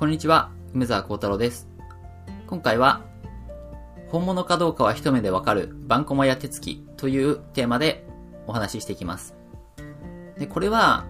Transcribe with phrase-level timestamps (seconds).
[0.00, 1.68] こんにちは、梅沢幸太郎です。
[2.46, 3.02] 今回は、
[4.08, 8.06] 本物かどうかは一目でわかる、バンコマや手つきというテーマで
[8.46, 9.36] お話ししていきます。
[10.38, 11.04] で、これは、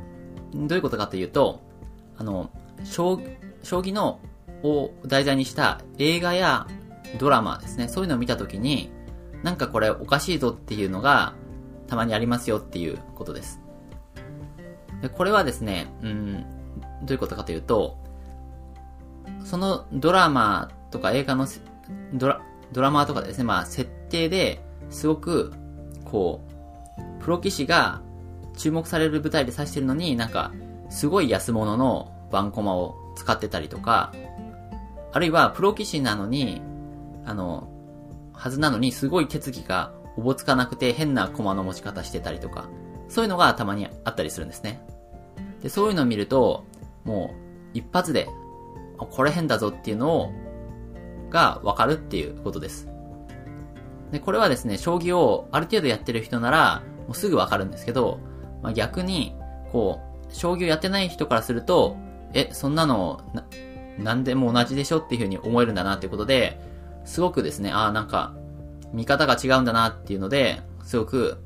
[0.52, 1.60] どういうことかというと、
[2.18, 2.50] あの、
[2.82, 3.20] 将
[3.62, 4.18] 将棋の
[4.64, 6.66] を題材にした映画や
[7.20, 8.90] ドラマですね、そういうのを見たときに、
[9.44, 11.34] なんかこれおかしいぞっていうのが、
[11.86, 13.60] たまにありますよっていうことです。
[15.00, 16.42] でこれはですね、うん、
[17.02, 18.09] どういうことかというと、
[19.44, 21.46] そのドラマとか映画の
[22.14, 25.52] ドラ、ドラマとかですね、まあ設定ですごく、
[26.04, 26.40] こ
[26.98, 28.00] う、プロ棋士が
[28.56, 30.52] 注目される舞台で指してるのになんか、
[30.88, 34.12] すごい安物のバンコマを使ってたりとか、
[35.12, 36.62] あるいはプロ棋士なのに、
[37.24, 37.68] あの、
[38.32, 42.68] はずなのにすごい手つきがおぼつかなくて変な駒の持ち方してたりとか、
[43.08, 44.80] そういうのがたまにあったりするんですね。
[45.62, 46.64] で、そういうのを見ると、
[47.04, 47.34] も
[47.74, 48.28] う一発で、
[49.06, 50.32] これ変だぞっていうのを、
[51.30, 52.88] がわかるっていうことです。
[54.10, 58.18] で、これはですね、将棋をある程度やってる人なら、もうすぐわかるんですけど、
[58.62, 59.36] まあ、逆に、
[59.72, 61.96] こう、将棋をやってない人からすると、
[62.34, 63.44] え、そんなの、な、
[63.98, 66.60] なんでも同じでしょっていうふうに思えるんだなっていうことで、
[67.04, 68.34] すごくですね、ああ、なんか、
[68.92, 71.38] 見方が違うんだなっていうので、すごく、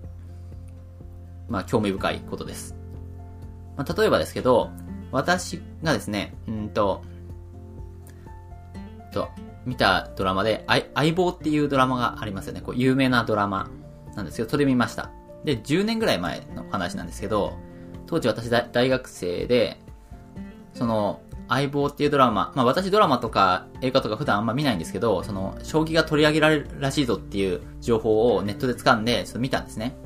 [1.48, 2.74] まあ、興味深いことです。
[3.76, 4.70] まあ、例えばですけど、
[5.12, 7.02] 私がですね、うんと、
[9.14, 9.28] と、
[9.64, 12.60] 見たドラマで、相棒っていうドラマがありますよね。
[12.60, 13.70] こう、有名なドラマ
[14.14, 15.10] なんですけど、それ見ました。
[15.44, 17.54] で、10年ぐらい前の話なんですけど、
[18.06, 19.78] 当時私大大学生で、
[20.74, 29.96] その、相棒っていうドラマ、まあ私ドラマとか映画とか普段あんま見ないんですけど、その、将棋が取り上げられるらしいぞっていう情報をネットで掴んで、ちょっと見たんですね。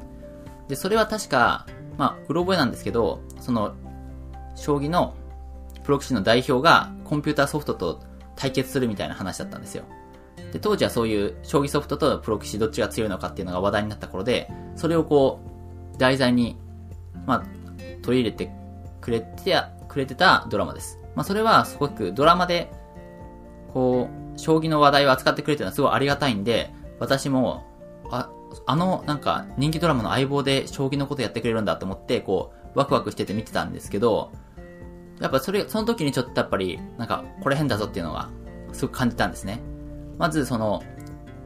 [0.69, 3.75] で、それは確か、まあ、うろ覚えなんですけど、その、
[4.55, 5.15] 将棋の
[5.85, 8.01] プロ棋士の代表がコンピューターソフトと
[8.39, 9.85] 対決するみたいな話だったんですよ。
[10.53, 15.41] で、当時はそういう将棋ソフトとプロ棋士どっちが強いのかっていうのが話題になった頃で、それをこ
[15.95, 16.57] う、題材に、
[17.27, 17.45] まあ、
[18.03, 18.51] 取り入れて
[19.01, 21.01] くれて、くれてたドラマです。
[21.17, 22.71] まあ、それはすごくドラマで、
[23.75, 26.71] こう、将棋の話題を扱ってくれてるのはすごいありがたいんで、
[27.01, 27.65] 私も、
[28.09, 28.31] あ、
[28.67, 34.31] あの、なんか、人気ドラマの相棒で将棋のことやってくれるんだと思って、こう、ワクワクしてて見てたんですけど、
[35.21, 38.29] やっぱそれ、その時にちょっとやっぱり、なんか、これ変だぞっていうのが、
[38.73, 39.61] すごく感じたんですね。
[40.19, 40.83] まず、その、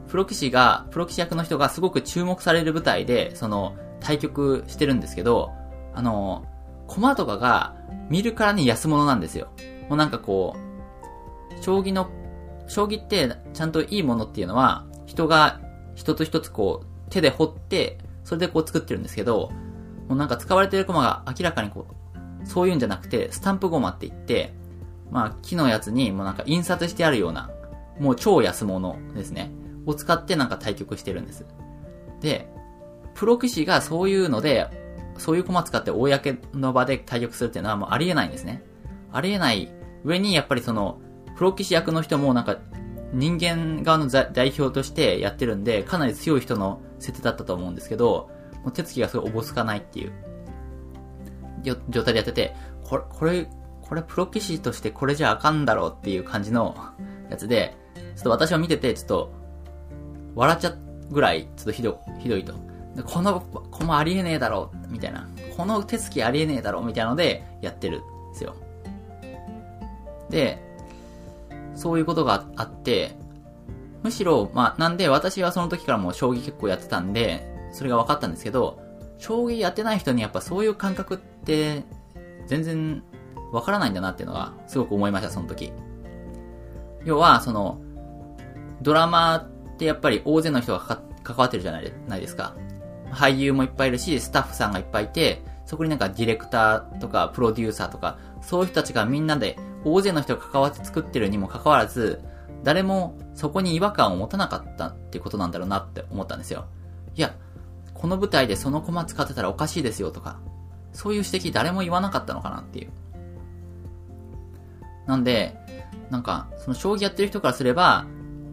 [0.07, 5.51] プロ棋士が、プロ棋士役の人がすごく注目される舞台で、その、対局してるんですけど、
[5.93, 6.45] あの、
[6.87, 7.75] 駒とかが、
[8.09, 9.47] 見るからに安物なんですよ。
[9.89, 12.09] もうなんかこう、将棋の、
[12.67, 15.61] 将棋ってちゃんといいものっていうのは、人が
[15.95, 19.51] 一つ一つこう、手で掘って、それでこう作ってるんですけど、
[20.07, 21.93] もうなんか使われてる駒が明らかにこう、
[22.45, 24.53] そういうんじゃなくて、スタンプ駒って言って、
[25.11, 27.49] まあ木のやつにもうなんか印刷してあるような、
[27.99, 29.51] もう超安物ですね。
[29.85, 31.45] を使ってなんか対局してるんです。
[32.21, 32.49] で、
[33.13, 34.67] プロ棋士がそういうので、
[35.17, 38.63] そういう駒使って公の場で対局するっていうのはもうありえないんですね。
[39.11, 39.71] ありえない
[40.03, 40.99] 上にやっぱりその、
[41.35, 42.57] プロ棋士役の人もなんか
[43.13, 48.29] 人間側の代表としてやってるんで、かなり強い人の設定だったと思うんですけど、
[48.63, 50.13] もう手つきがすごいおぼつかないっていう、
[51.63, 53.47] 状態でやってて、これ、これ、
[53.81, 56.75] これプロ棋士としてこれじゃあかんだろうっていう感じの
[57.29, 57.75] やつで、
[58.15, 59.33] ちょっと私は見てて、ちょっと、
[60.35, 60.77] 笑っちゃう
[61.11, 62.53] ぐらい、ちょっとひど、ひどいと。
[63.05, 63.41] この
[63.71, 65.27] コマありえねえだろう、みたいな。
[65.57, 68.01] この手つきありえねえだろう、みたいなので、やってるん
[68.31, 68.55] ですよ。
[70.29, 70.59] で、
[71.75, 73.15] そういうことがあって、
[74.03, 78.79] むしろ、まあ、なんで私はその時からもう将棋結構やってたんで、それが分かったんですけど、
[79.17, 81.83] 将棋やってない人にやっぱそういう感覚って、
[82.47, 83.03] 全然
[83.51, 85.71] 分からないんだなっていうのが、すごく思いました、その時。
[87.05, 87.81] 要は、その、
[88.81, 90.79] ドラマってやっぱり大勢の人が
[91.23, 92.55] 関わってるじゃないないですか。
[93.11, 102.21] 俳優もいっぱいいるし、スタッフさんがいっぱいいて、そこになんかディレクターとかプロデューサーとか、そういう人たちがみんなで大勢の人が関わって作ってるにもかかわらず、
[102.63, 106.65] 誰もそこに違和感を持たなかったっていうことなんだろうなって思ったんですよ。
[107.15, 107.35] いや、
[107.93, 110.39] この舞台でそのコマ使ってたらおかしいですよとか、
[110.93, 112.89] そういう指摘誰も言わなかったのかなっていう。
[115.05, 115.57] なんで、
[116.09, 118.05] なんか、その将棋やってる人からすれば、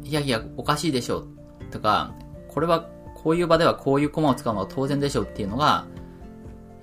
[0.02, 1.26] いやいや、おかしいでしょ
[1.70, 2.14] とか、
[2.48, 2.88] これは、
[3.22, 5.87] こういう場ではこういう駒を使うのは当然でしょっていうのが、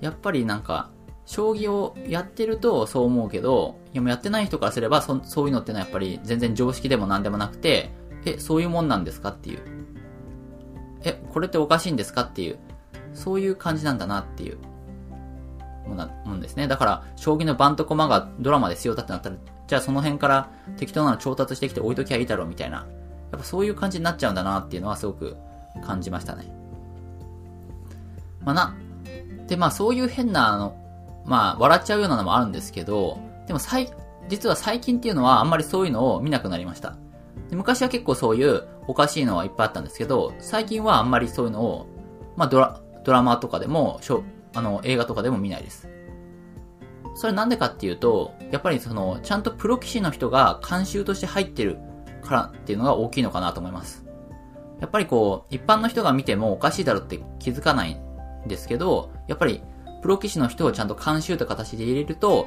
[0.00, 0.90] やっぱりなんか、
[1.26, 7.90] 将棋をやってるとそう思うけど、ややってない人からすればそ、そういうのってのはやっぱり全然常識でも何でもなくて、
[8.24, 9.60] え、そういうもんなんですかっていう。
[11.04, 12.58] え、これっておかしいんですかっていう。
[13.12, 14.58] そういう感じなんだなっていう。
[15.88, 16.68] も、んですね。
[16.68, 19.36] だから、将棋の盤と駒がドラマで必要だってなったら、
[19.66, 22.86] じゃあその辺から適当なの調達してきて置いときゃいいだろうみたいな。
[23.30, 25.36] やっぱそういう感じになっちゃうんだなっていうのはすごく
[25.84, 26.50] 感じましたね。
[28.44, 28.74] まあな、
[29.46, 30.74] でまあそういう変なあの、
[31.26, 33.90] まあ笑っちゃうようなのもあるんですけど、でも最、
[34.28, 36.96] 実は最近っていうのはあんまりそういうのを見なくなりました。
[37.50, 41.86] で昔は結構そういうおかしいのはいっぱいあったんですけど、最近はあんまりそういうのを、
[42.36, 43.98] まあドラ、ドラマとかでも、
[44.54, 45.88] あの、映画とかでも見ないです。
[47.14, 51.78] それなんでかっていうと、やっぱりその、ちゃんとプロ棋士の人が監修として入ってる
[52.22, 54.04] からっていうのが大きいのかなと思います。
[54.80, 59.62] やっぱりこう、一般の人が見てもおかしいだろって気づかないんですけど、やっぱり、
[60.00, 62.46] プロ棋士の人をちゃんと監修という形で入れると、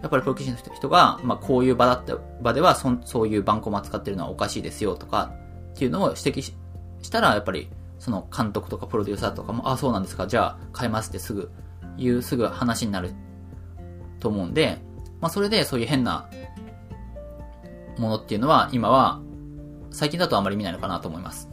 [0.00, 5.32] やっぱりプロ棋士の人が、まあ、こういう場だった場ではそ、そういうバンコマ使ってるのはおかしいですよとか、
[5.72, 6.54] っていうのを指摘し
[7.10, 7.68] たら、やっぱり、
[8.04, 11.50] その監督とかプロデューサーとかも、あ、そうなんですか、じゃあ変えますってすぐ
[11.96, 13.14] 言う、すぐ話になる
[14.20, 14.82] と思うんで、
[15.22, 16.28] まあそれでそういう変な
[17.96, 19.22] ものっていうのは今は
[19.90, 21.48] 最近だとあまり見ないのかなと思います。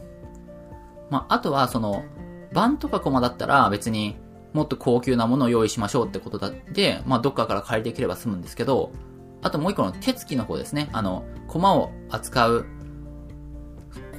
[1.08, 2.04] まああとはその、
[2.52, 4.18] 盤とか駒だったら別に
[4.52, 8.92] もっと高級なものを用意しましょうってことだって、まあどっかから借りできれば済むんですけど、
[9.40, 10.90] あともう一個の手つきの方ですね。
[10.92, 12.66] あの、駒を扱う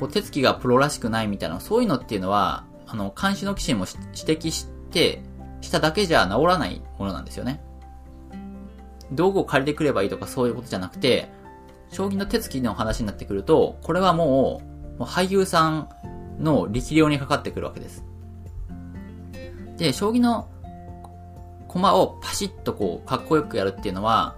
[0.03, 5.23] こう手つきがプロらしくないみたいな、そういうのっていうのは、あの、監視の騎士も指摘して、
[5.61, 7.63] しただけじゃ治らないものなんですよね。
[9.13, 11.29] 道具を借りてくればいいとかそういうことじゃなくて、
[11.89, 14.61] 将棋の手つきの話になってくると、これはも
[14.97, 15.89] う、もう俳優さん
[16.38, 18.03] の力量にかかってくるわけです。
[19.77, 20.49] で、将棋の
[21.69, 24.35] 駒をパシッとこう、かっこよくやるっていうのは、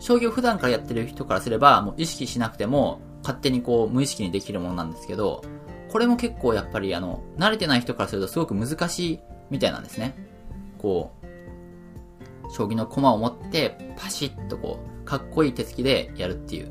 [0.00, 5.42] 将棋を普段からやってる人からすれば、もう意識しなくても、勝手にこう無意識にできるものなんですけど、
[5.88, 10.14] これも結構やっぱりあの、慣れてない人からするとすごく難しいみたいなんですね。
[10.78, 16.70] こう、将棋の駒を持ってパシッとこう、かっこいい手つきでやるっていう。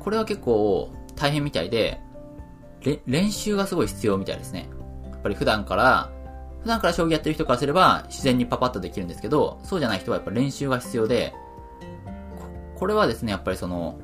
[0.00, 2.00] これは結構大変みたいで、
[3.06, 4.68] 練習がすごい必要みたいですね。
[5.10, 6.10] やっぱり普段から、
[6.62, 11.34] 普段から将棋やってる人からすれば自然にパパッとできるんですけど、そうじゃない人はやっぱ練習が必要で、
[12.76, 13.98] これはですね、やっぱりその、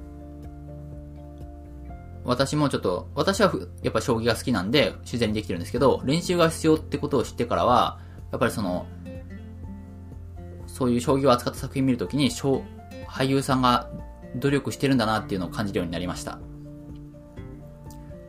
[2.25, 3.53] 私もちょっと、私は
[3.83, 7.99] やっぱ将棋が好きなんで自然にできてるんですけど、練習が必要ってことを知ってからは、
[8.31, 8.87] やっぱりその、
[10.67, 13.91] そういう将棋を扱った作品見るときに、俳優さんが
[14.37, 16.39] 努力してるんだなっていうのを感じるようになりました。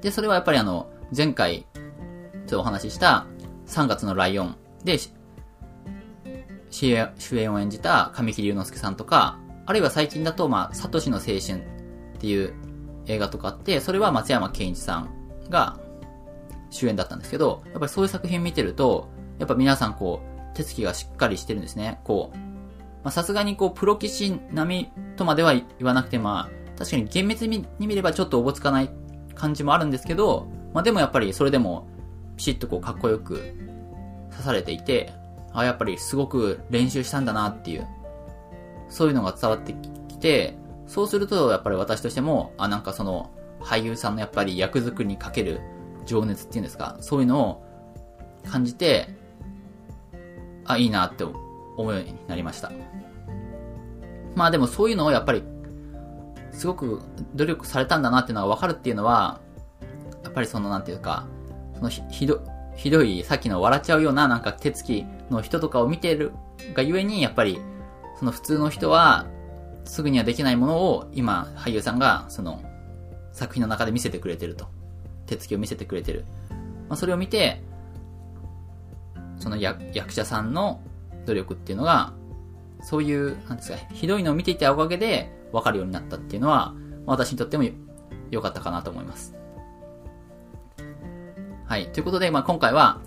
[0.01, 3.27] で、それはやっぱりあの、前回、ちょっとお話しした
[3.67, 4.97] 3月のライオンで、
[6.69, 6.87] 主
[7.37, 11.61] 演を演じた神木隆之介さんとか、あるいは最近だと、まあ、サトシの青春
[12.15, 12.53] っていう
[13.11, 15.09] 映画とかあって、それは松山健一さん
[15.49, 15.79] が
[16.69, 19.09] 主演だったんですけど、やっぱりそういう作品見てると、
[19.39, 21.99] やっぱ皆さんこう、手つきがしっかりしてるんですね。
[22.03, 28.89] こう、まあさすがにこう、プロ棋士並みとまでは言わなくて、まあ、確かに厳密に見ればちょっとおぼつかない
[29.35, 31.87] 感じもあるんですけど、まあでもやっぱりそれでも、
[32.37, 33.55] ピシッとこう、かっこよく
[34.31, 35.13] 刺されていて、
[35.53, 37.87] あ、やっぱりすごく練習したんだなっていう、
[38.89, 39.73] そういうのが伝わって
[40.07, 40.57] きて、
[40.91, 45.61] そうすると、やっぱり私としても、あ、なんかその、俳優さんのやっぱり役作りにかける
[46.05, 47.63] 情熱っていうんですか、そういうのを
[48.51, 49.07] 感じて、
[50.65, 51.37] あ、いいなって思
[51.77, 52.73] うようになりました。
[54.35, 55.43] まあでもそういうのをやっぱり、
[56.51, 57.01] すごく
[57.35, 59.39] 努力されたんだなっていうのがわかるっていうのは、
[60.25, 61.25] やっぱりその、なんていうか、
[61.73, 62.41] そのひ、ひど、
[62.75, 66.33] ひどい、さっきの笑っちゃうようななんか手つきの人とかを見てる
[66.73, 67.61] がゆえに、やっぱり、
[68.19, 69.25] その普通の人は、
[69.85, 72.61] すぐにはできないものを今俳優さんがその
[73.31, 74.67] 作品の中で見せてくれてると。
[75.31, 76.25] 手つきを見せてくれてる。
[76.89, 77.63] まあ、それを見て、
[79.39, 80.81] その役者さんの
[81.25, 82.13] 努力っていうのが、
[82.81, 86.73] そういう、なんですか、ひどいのを見ていたおかげで分かるようになったっていうのは、
[87.05, 87.63] 私にとっても
[88.29, 89.35] 良かったかなと思います。
[91.65, 91.91] はい。
[91.91, 92.99] ということで、まあ、今回は、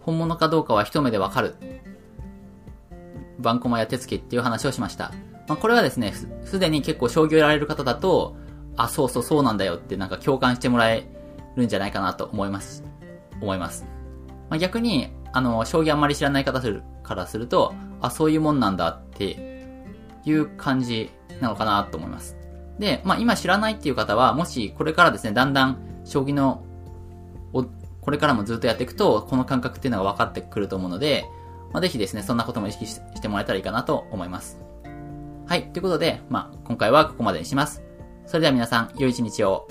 [0.00, 1.54] 本物かどうかは一目でわかる。
[3.38, 5.12] バンコマや手つきっていう話をしました。
[5.46, 6.12] まあ、これはですね、
[6.44, 8.36] すでに結構将棋をやられる方だと、
[8.76, 11.06] あ、そうそうそうなんだよってなんか共感してもらえ
[11.56, 12.84] るんじゃないかなと思います。
[13.40, 13.86] 思います。
[14.48, 16.60] まあ、逆に、あの、将棋あんまり知らない方
[17.02, 19.74] からすると、あ、そういうもんなんだって
[20.24, 21.10] いう感じ
[21.40, 22.36] なのかなと思います。
[22.78, 26.64] で、まあ今知らないっていう方は、もしこれからですね、だんだん将棋の、
[27.52, 31.24] これからもずっとやっていくと、この感覚っていうのが分かってくると思うので、
[31.72, 34.63] まあ、ぜひですね、そんなことも意識してもらえたらいいかなと思います。
[35.46, 35.72] はい。
[35.72, 37.82] ということで、まあ、今回はここまでにします。
[38.26, 39.68] それでは皆さん、良い一日を。